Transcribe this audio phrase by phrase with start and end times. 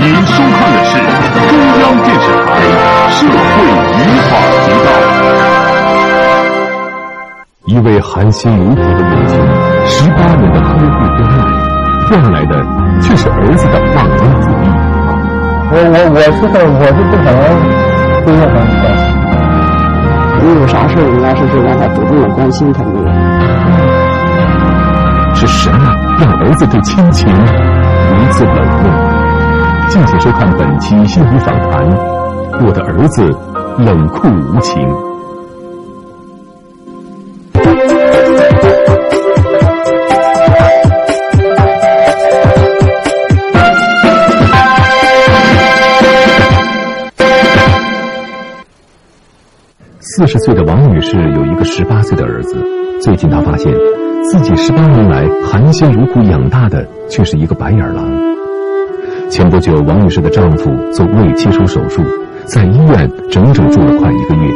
[0.00, 2.48] 您收看的是中央电视台
[3.10, 3.36] 社会
[3.98, 4.32] 与法
[4.64, 4.88] 频道。
[7.66, 9.36] 一位含辛茹苦的母亲，
[9.84, 11.36] 十八年的呵护关爱，
[12.08, 12.64] 换来的
[13.02, 14.64] 却是儿子的忘恩负义。
[15.70, 17.38] 我我我是我是不可能
[18.24, 19.04] 对任何人关心。
[20.40, 23.04] 你有啥事儿，你要是说让他主动的关心他没有？
[25.34, 29.09] 是什么让儿子对亲情如此冷漠？
[29.90, 31.84] 敬请收看本期心理访谈。
[32.64, 33.24] 我的儿子
[33.84, 34.80] 冷酷无情。
[49.98, 52.56] 四十岁的王女士有一个十八岁的儿子，
[53.02, 53.72] 最近她发现
[54.22, 58.19] 自己十八年来含辛茹苦养大的却是一个白眼狼。
[59.30, 62.02] 前不久，王女士的丈夫做胃切除手术，
[62.46, 64.52] 在医院整整住了快一个月，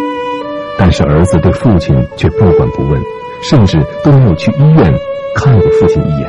[0.76, 3.00] 但是儿子对父亲却不管不问，
[3.40, 4.92] 甚至都没有去医院
[5.36, 6.28] 看过父亲一眼。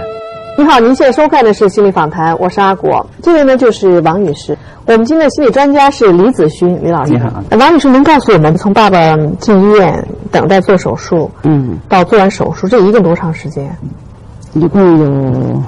[0.59, 4.55] 你好，您现在收看的是心理访谈，我是阿果，这位呢就是王女士。
[4.85, 7.13] 我们今天的心理专家是李子勋李老师。
[7.13, 13.75] 你好，王女士，能告诉我们从爸爸进医院等待做手术，嗯，到做完手术这一共多长时间？
[14.53, 15.63] 一共有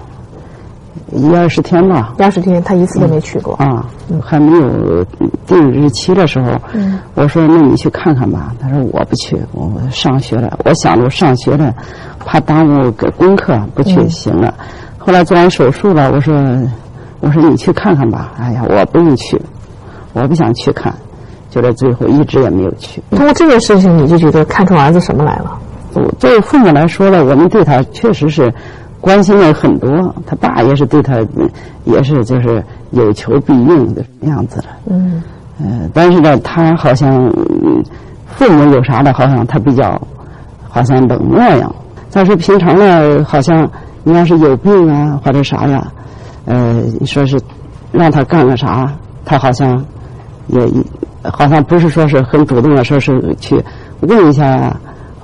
[1.11, 2.13] 一二十天吧。
[2.19, 3.53] 二十天，他一次都没去过。
[3.55, 3.85] 啊，
[4.21, 5.03] 还没有
[5.45, 8.53] 定日期的时候，嗯我说那你去看看吧。
[8.59, 10.59] 他说我不去，我上学了。
[10.65, 11.73] 我想着上学了，
[12.25, 14.53] 怕耽误个功课，不去嗯行了。
[14.97, 16.35] 后来做完手术了，我说
[17.21, 18.33] 我说你去看看吧。
[18.37, 19.41] 哎呀，我不用去，
[20.13, 20.93] 我不想去看，
[21.49, 23.01] 就在最后一直也没有去。
[23.11, 25.57] 通过这件事情，你就觉得看出儿子什么来了？
[25.93, 28.53] 我作为父母来说呢，我们对他确实是
[29.01, 30.13] 关心了很多。
[30.25, 31.49] 他爸也是对他，嗯
[31.85, 34.65] 也是就是有求必应的样子的。
[34.89, 35.21] 嗯
[35.59, 37.83] 呃，但是呢，他好像嗯
[38.27, 39.99] 父母有啥的，好像他比较
[40.67, 41.71] 好像冷漠呀。
[42.09, 43.69] 再说平常呢，好像
[44.03, 45.87] 你要是有病啊或者啥呀，
[46.45, 47.39] 呃，你说是
[47.91, 48.91] 让他干个啥，
[49.25, 49.83] 他好像
[50.47, 50.65] 也
[51.23, 53.61] 好像不是说是很主动的说是去
[54.01, 54.77] 问一下呀，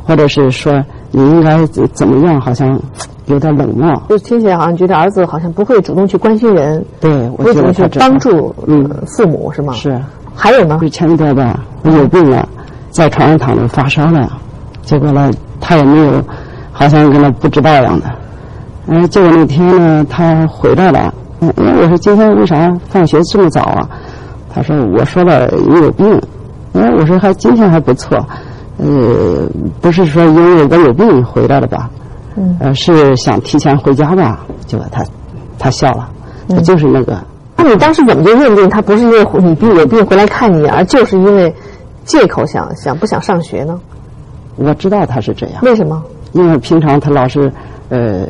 [0.03, 2.79] 或者是说你应该怎怎么样，好像
[3.25, 3.91] 有点冷漠。
[4.09, 9.73] 就听起来好像觉得儿子好像不会主动去关心人，对，我不会主动去帮助嗯呃父母，是吗？。
[9.73, 9.99] 是。
[10.35, 10.83] 还有呢不？
[10.83, 12.47] 是前一段吧，我有病了，
[12.89, 14.29] 在床上躺着发烧了，
[14.81, 15.31] 结果呢，
[15.61, 16.23] 他也没有，
[16.71, 18.05] 好像跟他不知道一样的。
[18.87, 23.87] 嗯，结果那天呢，他回来了，嗯，哎我说今天为啥放学这么早啊？
[24.53, 26.19] 他说我说了你有病，
[26.73, 28.17] 哎，我说还今天还不错，
[28.77, 29.47] 呃，
[29.81, 31.89] 不是说因为我有病回来了吧？
[32.35, 34.39] 嗯呃，是想提前回家吧？
[34.65, 35.03] 结果他，
[35.59, 36.09] 他笑了，
[36.49, 37.17] 他就是那个。
[37.55, 41.53] 那你当时怎么就认定他不是因为你病有病回来看你，而就是因为
[42.03, 43.79] 借口想想不想上学呢？
[44.55, 45.59] 我知道他是这样。
[45.61, 46.03] 为什么？
[46.33, 47.51] 因为平常他老是，
[47.89, 48.25] 呃，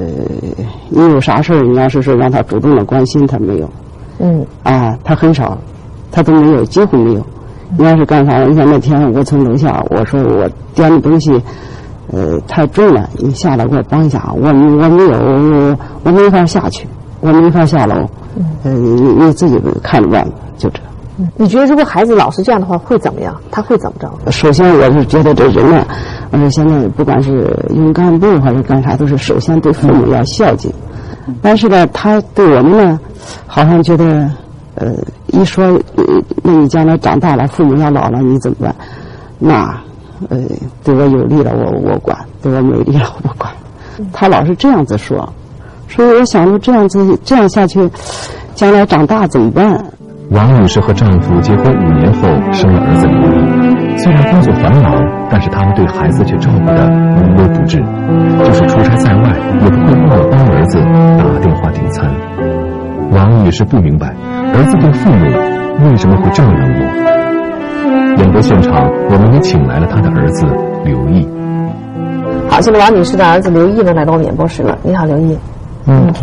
[0.89, 3.69] 你有啥事儿，你要是说让他主动的关心，他没有，
[4.19, 5.57] 嗯啊，他很少，
[6.11, 7.25] 他都没有，几乎没有。
[7.77, 8.43] 你要是干啥？
[8.43, 11.41] 你想那天我从楼下，我说我掂的东西，
[12.11, 14.31] 呃，太重了，你下来给我帮一下。
[14.35, 16.87] 我我没有，我我没法下去，
[17.21, 17.95] 我没法下楼。
[18.63, 20.79] 呃，你你自己看着办，就这。
[21.35, 23.35] 你觉得如果孩子老是这样的话，会怎么样？
[23.51, 24.31] 他会怎么着？
[24.31, 25.85] 首先，我是觉得这人呢，
[26.31, 30.71] 我说现在不管是用干部还是干啥，都是首先对父母要孝敬。
[31.41, 32.99] 但是呢，他对我们呢，
[33.45, 34.27] 好像觉得，
[34.75, 34.91] 呃，
[35.33, 36.03] 一说，呃
[36.43, 38.75] 那你将来长大了，父母要老了，你怎么办？
[39.39, 39.75] 那，
[40.29, 40.37] 呃，
[40.83, 43.51] 对我有利了，我我管；对我没利了，我不管。
[44.13, 45.27] 他老是这样子说，
[45.89, 47.89] 所以我想着这样子这样下去，
[48.55, 49.83] 将来长大怎么办？
[50.31, 52.21] 王女士和丈夫结婚五年后
[52.51, 54.95] 生了儿子刘毅，虽然工作繁忙，
[55.29, 57.77] 但是他们对孩子却照顾得无微不至，
[58.39, 60.79] 就是出差在外也不会忘了帮儿子
[61.17, 62.09] 打电话订餐。
[63.11, 64.07] 王女士不明白
[64.53, 66.85] 儿子对父母为什么会这么冷漠。
[68.17, 70.45] 演播现场，我们也请来了他的儿子
[70.83, 71.27] 刘毅。
[72.49, 74.77] 好，现在王女士的儿子刘毅呢来到我们演播室了。
[74.83, 75.37] 你好，刘毅。
[75.85, 76.13] 嗯，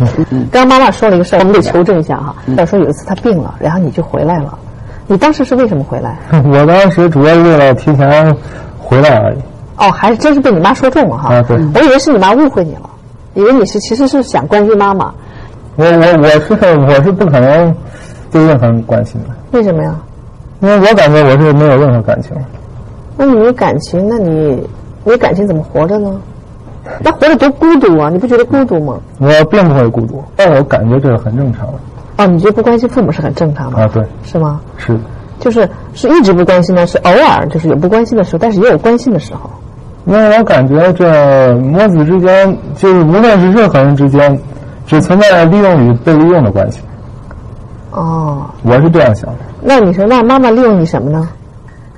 [0.51, 2.35] 刚刚妈妈说了一个事儿，我们得求证一下哈。
[2.57, 4.57] 要说有一次他病了，然后你就回来了，
[5.05, 6.17] 你当时是为什么回来？
[6.51, 8.35] 我当时主要是为了提前
[8.79, 9.37] 回来而已。
[9.77, 11.35] 哦，还是真是被你妈说中了哈。
[11.35, 12.89] 啊对我以为是你妈误会你了，
[13.35, 15.13] 以为你是其实是想关心妈妈，
[15.75, 17.73] 我我我是我是不可能
[18.31, 19.95] 对任何人关心的，为什么呀？
[20.59, 22.31] 因为我感觉我是没有任何感情。
[23.17, 24.67] 那你没感情，那你
[25.03, 26.19] 没感情怎么活着呢？
[27.03, 28.09] 那活着多孤独啊！
[28.09, 28.99] 你不觉得孤独吗？
[29.19, 31.73] 我并不会孤独，但我感觉这是很正常的。
[32.17, 34.59] 哦，你觉得不关心父母是很正常的啊，对，是吗？
[34.77, 34.97] 是。
[35.39, 39.49] 就是是一直不关心呢，是偶尔就是有不关心的时候，但是也有关心的时候。
[40.05, 44.39] 因为我感觉这母子之间，就是无论是任何人之间，
[44.91, 46.81] 只存在利用与被利用的关系。
[47.91, 49.37] 哦，我是这样想的。
[49.61, 51.29] 那你说，那妈妈利用你什么呢？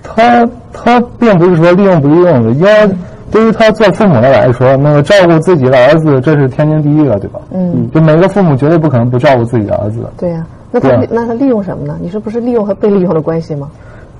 [0.04, 2.96] 他他并不是说利用不利用的，因为
[3.32, 7.40] 对于他做父母的来说，那个照顾自己的儿子，这是天经地义的，对吧？
[7.52, 10.06] 嗯，就每个父母绝对不可能不照顾自己的儿子。
[10.16, 11.98] 对呀、那他、啊那他利用什么呢？
[12.00, 13.72] 你说不是利用和被利用的关系吗？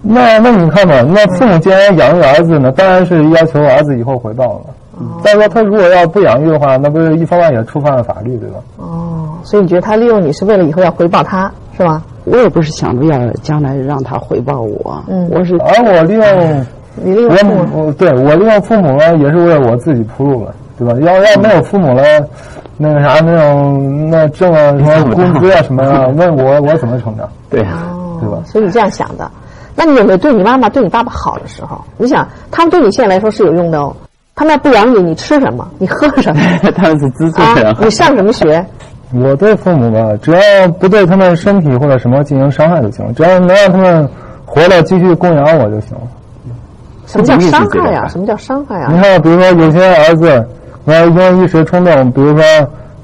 [0.02, 4.62] 那那你看吧，那父母既然养育儿子呢，当然是要求儿子以后回报了。
[5.24, 8.58] 但是说他如果要不养育的话，那不是一方面也触犯了法律，对吧？
[8.78, 12.02] 哦，所以你觉得他利用你是为了以后要回报他，是吧？
[12.26, 20.94] 我也不是想着要将来让他回报我，嗯我是而我利用你利用父母，对我利用父母呢，也是为了我自己铺路了，对吧？
[21.02, 22.04] 要要没有父母了，
[22.78, 27.28] 那个啥那种那挣了什么工资啊什么啊，问我我怎么成长？
[27.50, 27.84] 对呀、
[28.22, 29.30] 对吧哦，所以你这样想的。
[29.76, 31.82] 那你有没有对你妈妈、对你爸爸好的时候？
[31.98, 33.94] 你想，他们对你现在来说是有用的哦。
[34.36, 35.68] 他们要不养你，你吃什么？
[35.78, 36.42] 你喝什么？
[36.76, 38.66] 他们是资助啊，，你上什么学？
[39.16, 40.40] 我对父母吧，只要
[40.80, 44.10] 不对他们身体或者什么进行伤害就行，只要能让他们
[44.46, 46.02] 活着继续供养我就行了。
[47.06, 49.02] 什么叫伤害呀、什么叫伤害你啊？
[49.02, 50.48] 看，比如说有些儿子，
[50.86, 52.44] 我因为一时冲动，比如说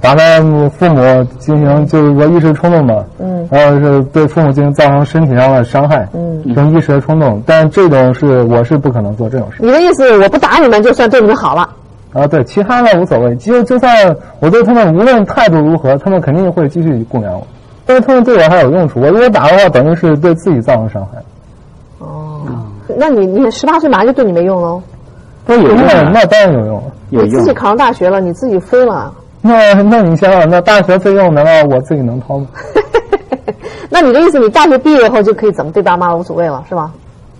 [0.02, 11.70] 把他父母进行就是说一时冲动嘛，嗯，然后是对父母进行造成身体上的伤害，嗯，这种一时的冲动，但这种是我是不可能做这种事你的意思，我不打你们，就算对你们好了。
[12.14, 12.26] 啊。
[12.26, 17.46] 对，其他的无所谓，就就算我对他们无论态度如何，他们肯定会继续供养我，
[17.86, 19.02] 但是他们对我还有用处。
[19.02, 21.22] 我如果打的话，等于是对自己造成伤害。
[22.00, 22.42] 哦，
[22.98, 24.82] 那你你十八岁马上就对你没用喽？
[25.46, 25.78] 那有用
[26.14, 26.84] 那当然有用。
[27.10, 27.54] 有用你自己。
[27.54, 32.48] 考上大学了，你自己飞了，那那你想想，那大学费用难道我自己能掏吗？
[33.90, 36.92] 那你的意思，你大学毕业后就可以怎么对爸妈无所谓了，是吧？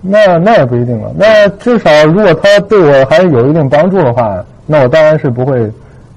[0.02, 1.12] 那那也不一定了。
[1.18, 5.70] 那至少如果他对我还有一定帮助的话，那我当然是不会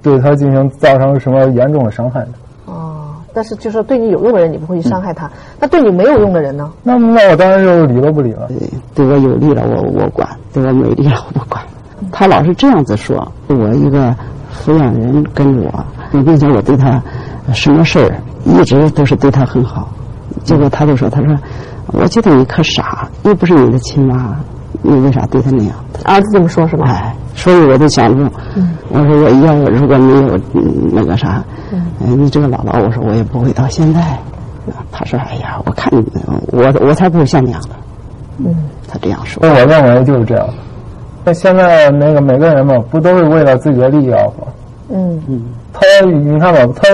[0.02, 2.28] 对他进行造成什么严重的伤害的。
[2.66, 5.28] 哦，但是就是对你有用的人，你不会去伤害他。
[5.58, 6.70] 那对你没有用的人呢？
[6.84, 8.48] 那那我当然就理都不理了。
[8.94, 11.60] 对对我有利了我我管，对我没利了我不管。
[12.12, 14.14] 他老是这样子说，我一个
[14.52, 17.02] 抚养人跟着我，并且我对他
[17.52, 18.14] 什么事儿
[18.44, 19.88] 一直都是对他很好。
[20.44, 21.36] 结果他就说：“他说，
[21.88, 24.34] 我觉得你可傻，又不是你的亲妈，
[24.82, 26.86] 你为啥对他那样？”儿子这么说，是吧？
[26.88, 28.30] 哎，所以我就想着，
[28.88, 34.18] 我说我要如果没有嗯那个啥，嗯，你这个姥姥，我说我也不会到现在。
[34.90, 36.04] 他说：“哎呀，我看你，
[36.52, 37.70] 我我才不会像那样的。”
[38.38, 38.54] 嗯，
[38.88, 39.42] 他这样说。
[39.46, 40.48] 我认为就是这样。
[41.24, 44.46] 那现在那个每个人嘛，不都是为了自己的利益而活？
[44.94, 45.22] 嗯
[45.72, 46.88] 他你看吧，他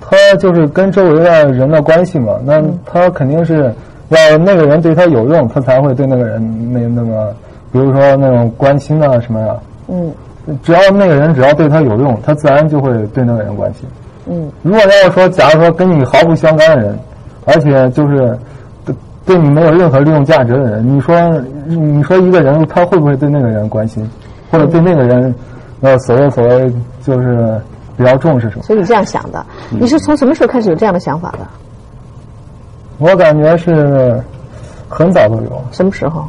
[0.00, 3.74] 他就是跟周围的人的关系嘛，那他肯定是
[4.08, 7.34] 要那个人对他有用，他才会对那个人那那个，
[7.72, 9.56] 比如说那种关心啊什么呀。
[9.88, 10.12] 嗯
[10.62, 13.88] 只要那个人只要对他有用，他自然就会对那个人关心。
[14.28, 16.98] 嗯如果要是说，假如说跟你毫不相干的人，
[17.46, 18.38] 而且就是
[19.26, 21.16] 对对你没有任何利用价值的人，你说
[21.66, 24.08] 你说一个人他会不会对那个人关心，
[24.50, 25.34] 或者对那个人
[25.80, 26.72] 呃所谓所谓
[27.02, 27.60] 就是
[27.96, 28.62] 比较重视什么？
[28.62, 31.38] 所以你这样想的，你是从什么时候开始有这样的想法的？
[32.98, 34.22] 我感觉是
[34.88, 36.24] 很早都有，什么时候？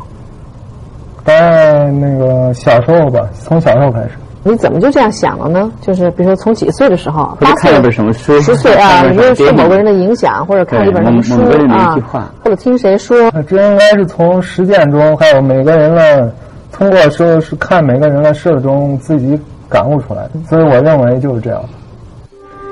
[1.24, 4.10] 大概那个小时候吧，从小时候开始。
[4.48, 5.72] 你怎么就这样想了呢？
[5.82, 16.32] 就是比如说从几岁的时候，八岁看了本什么书，十岁啊，受某个人的影响，或者看一本什么书对某某个人的一啊句话，或者听谁说，这应该是从实践中，还有每个人的
[16.72, 19.36] 通过说是看每个人的事中自己
[19.68, 21.60] 感悟出来的，所以我认为就是这样。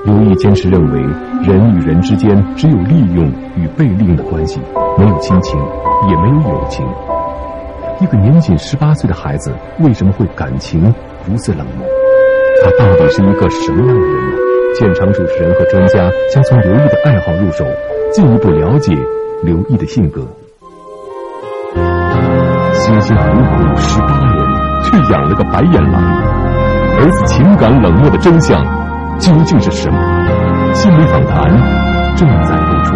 [0.06, 1.00] 刘毅坚持认为，
[1.42, 3.26] 人与人之间只有利用
[3.56, 4.62] 与被利用的关系，
[4.96, 5.60] 没有亲情，
[6.08, 6.86] 也没有友情。
[8.00, 10.94] 一个年仅十八岁的孩子，为什么会感情
[11.28, 11.88] 如此冷漠？
[12.64, 14.38] 他到底是一个什么样的人呢？
[14.80, 17.66] 现场主持人和专家将从刘毅的爱好入手，
[18.12, 18.94] 进一步了解
[19.44, 20.22] 刘毅的性格。
[22.74, 24.36] 辛辛苦苦十八年，
[24.84, 26.02] 却养了个白眼狼，
[27.00, 28.62] 儿子情感冷漠的真相
[29.20, 30.74] 究竟是什么？
[30.74, 31.50] 心理访谈
[32.18, 32.94] 正在播出。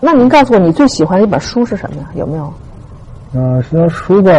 [0.00, 2.08] 那您告诉我，你最喜欢的一本书是什么呀？
[2.14, 2.52] 有没有？
[3.34, 4.32] 嗯、实际上书吧，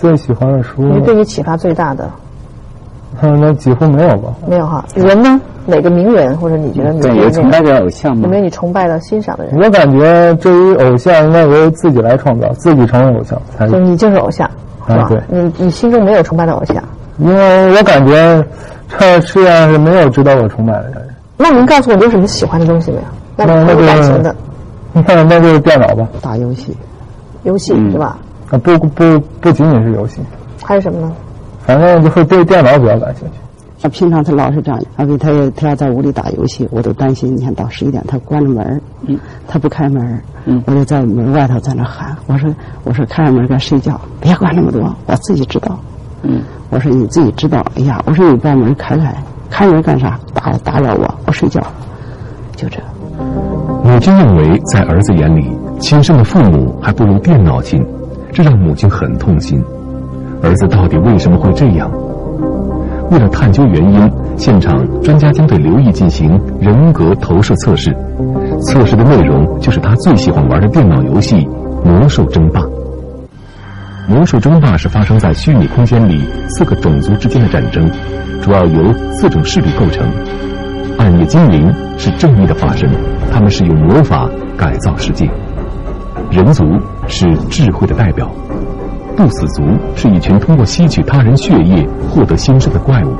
[0.00, 2.08] 最喜欢的书，你对你启发最大的
[3.20, 4.32] 嗯， 那几乎没有吧。
[4.48, 4.84] 没有哈？
[4.94, 5.40] 人呢？
[5.66, 8.38] 哪个名人或者你觉得你有崇拜的偶像吗有没？
[8.38, 9.54] 有你崇拜的、欣赏的人？
[9.62, 14.48] 我感觉这于偶像，应该由自己来创造，自己成为偶像才就是你就是偶像，
[14.88, 15.02] 是吧？
[15.02, 16.76] 啊对你你心中没有崇拜的偶像，
[17.18, 18.42] 因为我感觉
[18.98, 21.08] 这世界上是没有值得我崇拜的人。
[21.36, 23.04] 那您告诉我，你有什么喜欢的东西没有？
[23.36, 24.34] 那那感情的
[24.92, 26.74] 你看那就 是电脑吧，打游戏，
[27.44, 28.18] 游戏嗯是吧？
[28.50, 30.20] 啊不不不仅仅是游戏，
[30.62, 31.12] 还有什么呢？
[31.64, 33.34] 反正就是对电脑比较感兴趣。
[33.82, 37.34] 他平常他老是这样，而且他也他要在屋里打游戏，我都担心。
[37.34, 42.54] 你看到十一点他关着门儿嗯他不开门儿嗯我就在门外头在那喊，我说
[42.84, 45.78] 我说开着门该睡觉，别管那么多，我自己知道。
[46.22, 49.16] 嗯，我说你自己知道，哎呀，我说你把门开开，
[49.48, 50.20] 开门干啥？
[50.34, 51.58] 打打扰我，我睡觉，
[52.56, 52.78] 就这。
[53.82, 57.82] 母亲认为，在儿子眼里，亲生的父母还不如电脑亲，
[58.32, 59.62] 这让母亲很痛心。
[60.42, 61.90] 儿子到底为什么会这样？
[63.10, 67.94] 为了探究原因，现场专家将对刘毅进行人格投射测试。
[68.62, 71.36] 测试的内容就是他最喜欢玩的电脑游戏
[71.84, 72.60] 《魔兽争霸》。
[74.08, 77.90] 《魔兽争霸》是发生在虚拟空间里四个种族之间的战争，
[78.40, 80.06] 主要由四种势力构成。
[80.98, 82.88] 暗夜精灵是正义的化身，
[83.32, 85.26] 他们是用魔法改造世界；
[86.30, 86.64] 人族
[87.10, 88.26] 是智慧的代表；
[89.16, 89.62] 不死族
[89.96, 93.10] 是一群通过吸取他人血液获得新生的怪物；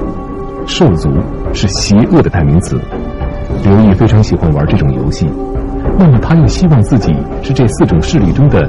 [0.66, 1.10] 兽族
[1.52, 2.80] 是邪恶的代名词。
[3.64, 5.28] 刘毅非常喜欢玩这种游戏，
[5.98, 8.66] 那么他又希望自己是这四种势力中的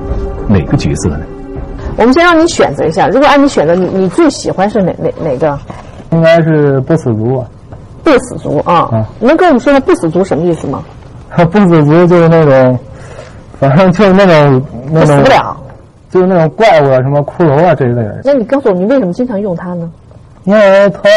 [0.50, 1.20] 哪个角色呢？
[1.98, 5.58] 我们先让你选择一下，如果按你选择，你你最喜欢是哪哪哪个？
[6.12, 7.46] 应该是不死族吧？
[8.04, 9.08] 不死族啊啊！
[9.20, 10.84] 能跟我们说说不死族什么意思吗？
[11.52, 12.80] 不死族就是那种，
[13.60, 14.62] 反正就是那种
[14.92, 15.58] 那种死不，了。
[16.10, 18.22] 就是那种怪物啊，什么骷髅啊这一类人。
[18.26, 19.90] 那你告诉我，你为什么经常用它呢？
[20.44, 21.10] 因为它，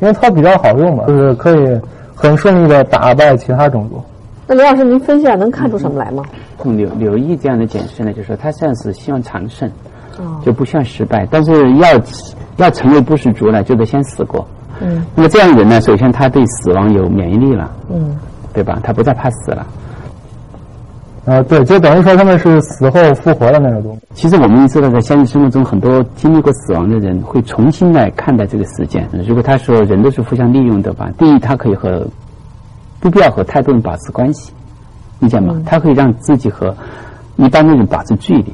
[0.00, 1.80] 因为它比较好用嘛，就是可以
[2.14, 4.02] 很顺利的打败其他种族。
[4.46, 6.22] 那刘老师，您分析下能看出什么来吗？
[6.58, 9.68] 从刘刘毅这样的解释呢，就是说他现在是希望长胜，
[10.18, 11.88] 哦就不希望失败，但是要
[12.56, 14.46] 要成为不死族呢，就得先死过。
[14.80, 18.16] 嗯那么这样的人呢，首先他对死亡有免疫力了，嗯，
[18.54, 18.78] 对吧？
[18.82, 19.66] 他不再怕死了。
[21.26, 24.00] 啊，对，就等于说他们是死后复活的那个东西。
[24.12, 29.08] 其实我们知道，在现实生活中，很多经历过死亡的人会重新来看待这个事件。
[29.26, 32.06] 如果他说人都是互相利用的吧，第一，他可以和
[33.00, 34.52] 不必要和太多人保持关系，
[35.20, 35.58] 理解吗？
[35.64, 36.76] 他可以让自己和
[37.36, 38.52] 一般的人保持距离，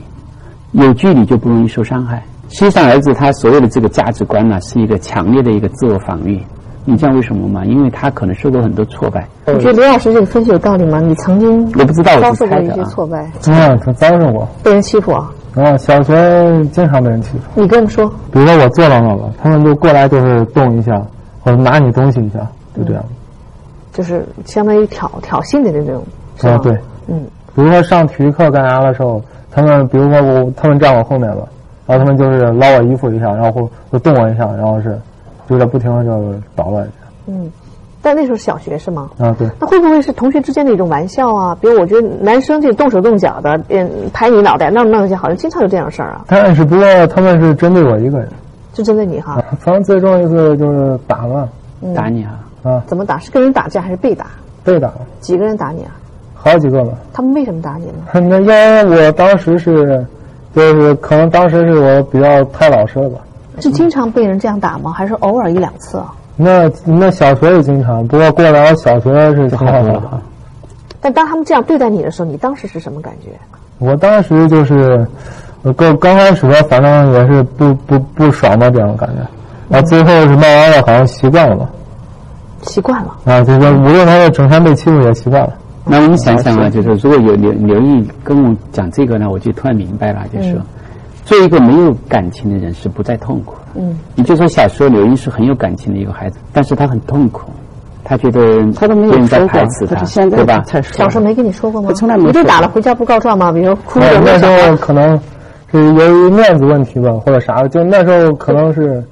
[0.73, 2.23] 有距离就不容易受伤害。
[2.51, 6.41] 实际上，儿子他所有的这个价值观呢，是一个强烈的一个自我防御。
[6.85, 7.65] 你知道为什么吗？
[7.65, 9.27] 因为他可能受过很多挫败。
[9.47, 11.01] 你觉得刘老师这个分析有道理吗？
[11.01, 12.67] 你曾经我不知道，我遭受过一。
[12.71, 14.49] 些挫败，嗯，他遭受过。
[14.63, 15.31] 被人欺负啊？
[15.57, 16.15] 啊，小学
[16.73, 17.61] 经常被人欺负。
[17.61, 21.01] 你跟我们说，比如说我坐到那了，他们就过来就是动一下，
[21.43, 22.39] 或者拿你东西一下，
[22.77, 23.05] 就这样。
[23.93, 26.03] 就是相当于挑挑衅的那种，
[26.37, 26.53] 是吧？
[26.53, 26.79] 啊，对。
[27.09, 29.21] 嗯，比如说上体育课干啥的时候，
[29.51, 31.49] 他们比如说我他们站我后面了，
[31.87, 34.97] 然后他们就是捞我衣服一下，然后会会动我一下，然后是
[35.51, 36.89] 就在不停的就捣乱
[37.27, 37.51] 嗯，
[38.01, 39.11] 但那时候小学是吗？
[39.19, 39.47] 啊，对。
[39.61, 41.57] 那会不会是同学之间的一种玩笑啊？
[41.61, 48.29] 比如我觉得男生就动手动脚的，嗯，拍你脑袋弄弄一下，好像经常有这样的事儿啊，但是不过他们是针对我一个人，
[48.73, 49.43] 就针对你哈。
[49.59, 51.49] 反正最重一次就是打了
[51.95, 52.41] 打你啊！
[52.63, 53.19] 啊，怎么打？
[53.19, 54.27] 是跟人打架还是被打？
[54.65, 54.91] 被打
[55.21, 55.91] 几个人打你啊？
[56.35, 56.93] 好几个吧。
[57.13, 57.93] 他们为什么打你呢？
[58.15, 60.05] 那因为我当时是，
[60.55, 63.19] 就是可能当时是我比较太老实了吧。
[63.61, 64.93] 是经常被人这样打吗？
[64.93, 66.13] 还是偶尔一两次啊？
[66.37, 70.01] 那那小学也经常，不过过了小学是挺好的。
[71.01, 73.31] 但当他们这样对待你的时候，你当时是什么感觉？
[73.79, 75.07] 我当时就是，
[75.63, 79.27] 呃刚刚开始吧，反正也是不不不爽吧这种感觉，
[79.69, 81.69] 然后最后是慢慢的好像习惯了吧，
[82.63, 83.17] 习惯了。
[83.25, 85.55] 啊，就是无论他是整天被欺负也习惯了。
[85.87, 90.61] 那我们想想啊，就是如果有刘刘毅跟我讲这个呢，我就突然明白了，就是说，
[91.25, 93.81] 做一个没有感情的人是不再痛苦的。
[93.81, 97.51] 嗯，你就是说，小时候刘英是很有感情的一个孩子，但是他很痛苦，
[98.03, 100.65] 他觉得他都没有说过排斥，他，他是现在对吧？
[100.93, 101.89] 小时候没跟你说过吗？
[101.89, 103.53] 他从来没你被打了回家不告状吗？
[103.53, 105.21] 比如哭那那时着那小孩候可能
[105.71, 109.03] 是由于面子问题吧，或者啥的，就那时候可能是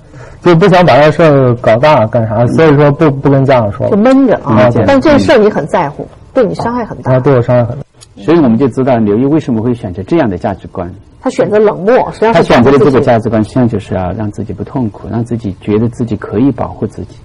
[0.42, 4.68] 就不想把这事儿搞大干啥，所以说不不跟家长说就闷着啊。
[4.86, 7.20] 但这事儿你很在乎，对你伤害很大啊，。
[7.20, 7.82] 对我伤害很大。
[8.20, 10.92] 所以我们就知道刘毅为什么会选择这样的价值观。
[11.20, 17.18] 他选择冷漠，实际上他选择的这个价值观，实际上就是要让自己不痛苦，让自己觉得自己可以保护自己，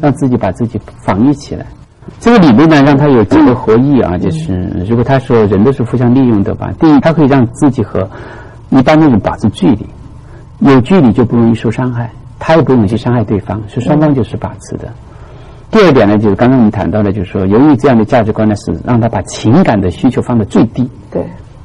[0.00, 1.64] 让自己把自己防御起来。
[2.18, 4.54] 这个理论呢，让他有几个合意啊，就是
[4.88, 8.08] 如果他说人都是互相利用的吧，第一，他可以让自己和
[8.70, 9.86] 一般的人保持距离，
[10.60, 14.92] 有距离就不容易受伤害，他也不容易去伤害对方，是双方就是把持的。
[15.70, 21.24] 第二点呢，就是刚刚我们谈到的，就是说，由于这样的价值观呢，是让他把情感的需求放到最低，对，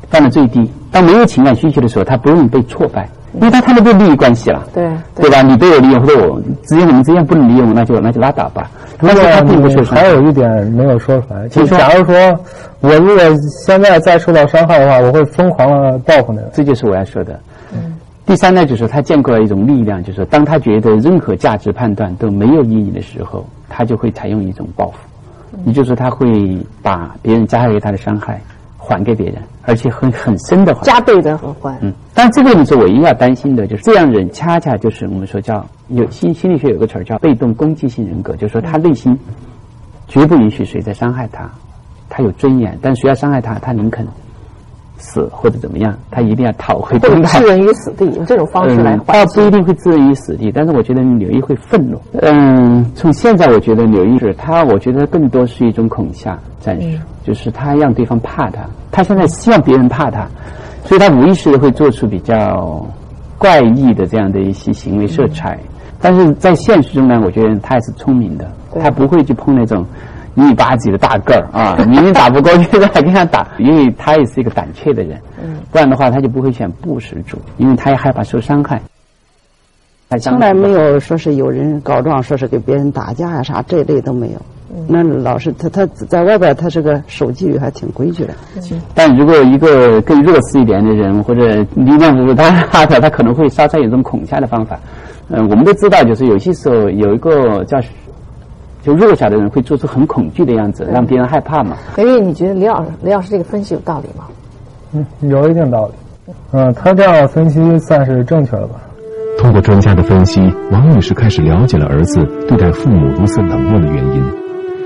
[0.10, 0.72] 放到最低。
[0.92, 5.42] 当没有情感需求的时候，他不容易被挫败，因为他他们都利益关系了，对对吧？
[5.42, 8.70] 你对我利用，或者我只有我们之间不能利用，那就那就拉倒吧。
[8.98, 12.16] 不但是他并不过受伤还有一点没有说出来，就是假如说
[12.82, 13.24] 我如果
[13.66, 16.50] 现在再受到伤害的话，我会疯狂的报复那个。
[16.54, 17.40] 这就是我要说的。
[18.26, 23.46] 第三呢，就是他建构了一种力量，就是当他觉得任何价值判断都没有意义的时候，
[23.77, 24.98] 他就会采用一种报复，
[25.65, 28.39] 也就是说他会把别人加害给他的伤害
[28.77, 30.82] 还给别人，而且很很深的还。
[30.84, 31.77] 加倍的还。
[31.82, 39.20] 嗯，但这个你是唯一要担心的，就是这样人恰恰就是我们说叫有心心理学有个词儿叫被动攻击性人格，就是说他内心
[40.08, 41.51] 绝不允许谁在伤害他，
[42.10, 44.08] 他有尊严，但谁要伤害他，他宁肯
[44.98, 47.30] 死或者怎么样，他一定要讨回公道。
[47.30, 52.00] 置人于死地，用这种方式来倒不一定会置人于死地，但是我觉得柳毅会愤怒。
[52.22, 56.88] 嗯，从现在我觉得柳毅是他，我觉得更多是一种恐吓战术，
[57.24, 58.62] 就是他让对方怕他，
[58.92, 60.28] 他现在希望别人怕他，
[60.86, 62.86] 所以他无意识的会做出比较
[63.38, 65.60] 怪异的这样的一些行为色彩。
[66.02, 68.50] 但是在现实中呢，我觉得他还是聪明的，
[68.82, 69.86] 他不会去碰那种。
[70.36, 75.20] 一米八几的大个儿啊，明明打不过去的还跟他打， 因为他也是一个胆怯的人，
[75.72, 78.82] 不然的话他就不会选布施主，因为他也害怕受伤害。
[80.22, 84.42] 从来没有说是有人告状，说是给别人打架呀、啥这一类都没有。
[84.88, 88.34] 那老是他他在外边，他是个守纪律还挺规矩的。
[88.94, 94.80] 但如果一个更弱势一点的人，或者力量不如他的，他可能会稍稍有这种恐吓的方法。
[95.30, 97.80] 嗯、我们都知道，就是有些时候有一个叫
[98.86, 101.75] 就弱小的人会做出很恐惧的样子，让别人害怕嘛。
[101.96, 104.25] 所以，你觉得李老师李老师这个分析有道理吗？
[104.94, 105.94] 嗯，有一定道理。
[106.51, 108.75] 嗯，他这样分析算是正确的吧？
[109.39, 110.39] 通过专家的分析，
[110.72, 114.24] 王女士开始了解了儿子对待父母如此冷漠的原因，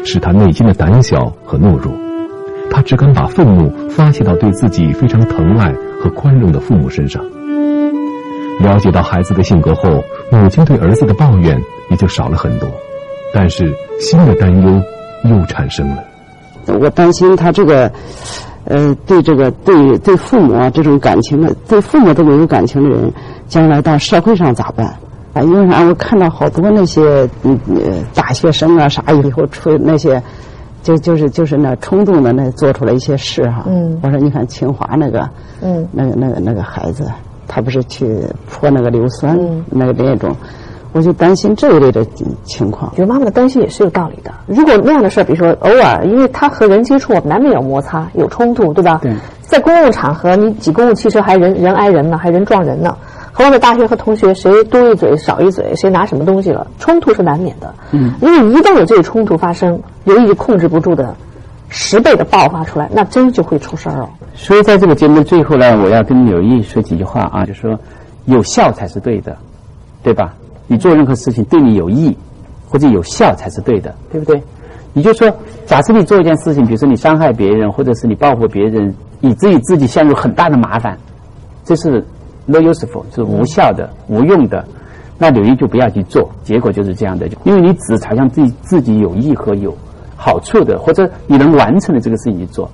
[0.03, 1.93] 是他内心的胆小和懦弱。
[2.71, 7.23] 他只敢把愤怒发泄到对自己非常疼爱和宽容的父母身上。
[8.61, 12.69] 了解到孩子的性格后，母亲对儿子的抱怨也就少了很多，
[13.33, 14.81] 但是新的担忧
[15.25, 16.03] 又产生了。
[16.79, 17.91] 我担心他这个，
[18.65, 23.11] 呃，对这个对对父母啊这种感情的，对父母都没有感情的人，
[23.47, 24.85] 将来到社会上咋办？
[25.33, 25.83] 啊，因为啥？
[25.83, 30.21] 我看到好多那些嗯呃大学生啊啥以后出那些，
[30.83, 33.63] 就就是就是那冲动的那做出来一些事哈。
[33.67, 35.27] 嗯我说你看清华那个，
[35.61, 37.09] 嗯那个那个那个孩子，
[37.47, 38.07] 他不是去
[38.49, 40.35] 泼那个硫酸，嗯那个那种，
[40.91, 42.05] 我就担心这一类的
[42.43, 42.95] 情况我。
[42.95, 44.31] 觉得妈妈的担心也是有道理的。
[44.47, 48.99] 如果那样的事儿，比如说偶尔，因为他和人接触，难免有摩擦、有冲突，对吧？
[49.01, 49.13] 对。
[49.41, 52.95] 在公共场合，你挤公共汽车还人人挨人呢，还人撞人呢。
[53.31, 57.73] 何况在大学和同学，谁多一嘴少一嘴，谁拿什么东西了，冲突是难免的。
[57.91, 58.13] 嗯。
[58.21, 61.15] 因为一旦有这个冲突发生，由于控制不住的
[61.69, 64.09] 十倍的爆发出来，那真就会出事儿了。
[64.35, 67.79] 所以在这个节目的最后呢，我要跟柳毅说几句话啊，就说
[68.25, 69.35] 有效才是对的，
[70.03, 70.33] 对吧？
[70.69, 72.15] 你做任何事情对你有益
[72.69, 74.41] 或者有效才是对的，对不对？
[74.93, 75.27] 你就说，
[75.65, 80.97] 假设你做一件事情，比如说你伤害别人，或者是你报复别人，以至于自己陷入很大的麻烦，
[81.65, 82.05] 这是
[82.45, 84.63] no useful，是无效的、无用的。
[85.17, 89.75] 那柳毅就不要去做，结果就是这样的，因为你只朝向自己自己有益和有
[90.15, 92.69] 好处的，或者你能完成的这个事情去做，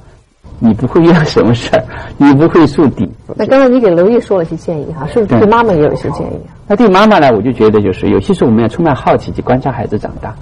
[0.60, 1.84] 你不会遇到什么事儿，
[2.18, 3.10] 你不会树敌。
[3.36, 6.56] 那刚才你给刘毅说了一些建议哈，是不是对对妈妈也有一些建议啊？
[6.68, 10.34] 那对妈妈呢，我就觉得就是有些时候我们要充满好奇去观察孩子长大。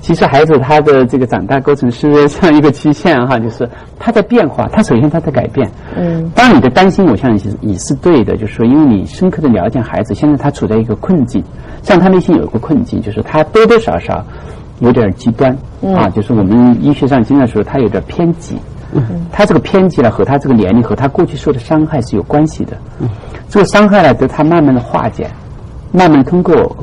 [0.00, 3.68] 其实孩子他的这个长大过程是这样一个期限哈，就是
[3.98, 5.68] 他在变化，他首先他在改变。
[5.96, 6.30] 嗯。
[6.36, 11.42] 当然你的担心，我相信也是对的，就是说因为你深刻的了解孩子，现在他处在一个困境，
[11.82, 14.24] 像他内心有一个困境，就是他多多少少
[14.78, 15.50] 有点极端、
[15.96, 18.56] 啊，就是我们医学上经常说他有点偏激。
[19.30, 22.76] 他这个偏激呢，和他这个年龄和他过去受的伤害是有关系的。
[23.00, 23.08] 嗯
[23.48, 25.28] 这个伤害呢，得他慢慢的化解，
[25.90, 26.76] 慢慢通过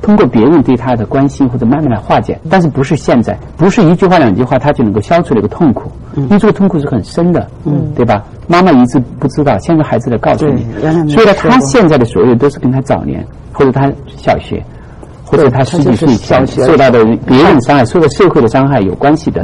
[0.00, 8.24] 通过别人对他的关心或者慢慢的化解，但是不是现在，不是一句话两句话他就能够消除这个痛苦，嗯因为这个痛苦是很深的，嗯，对吧？
[8.48, 10.64] 妈妈一直不知道，现在孩子来告诉你
[11.08, 14.62] 所以呢，他现在的所有都是跟他早年或者他小学。
[15.32, 19.42] 或者他十几岁前受到的别人伤害、受到社会的伤害有关系的，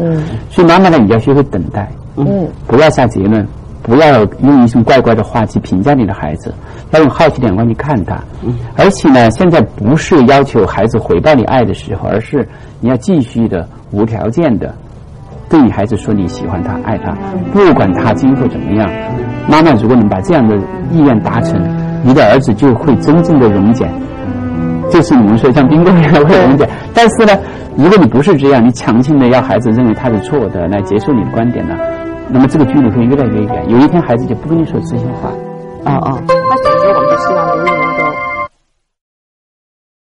[0.51, 3.49] 所以妈妈呢，你要学会等待，嗯，不要下结论，
[3.83, 6.53] 不要用一种怪怪的话去评价你的孩子，
[6.91, 8.23] 要用好奇的眼光去看他。
[8.77, 12.47] 而且呢，现在不是要求孩子回报你爱的时候，而是
[12.81, 14.75] 你要继续的无条件的
[15.49, 17.17] 对你孩子说你喜欢他、爱他，
[17.51, 18.87] 不管他今后怎么样。
[19.49, 20.55] 妈妈如果能把这样的
[20.93, 21.59] 意愿达成，
[22.05, 23.89] 你的儿子就会真正的溶解。
[24.99, 27.33] 就是你们说像冰棍一样会溶解，但是呢，
[27.77, 31.77] 如果你不是这样，你强行的要孩子认为他是错的来接受你的观点呢，
[32.29, 33.71] 那么这个距离会越来越远。
[33.71, 35.31] 有一天孩子就不跟你说真心话。
[35.85, 36.19] 啊啊。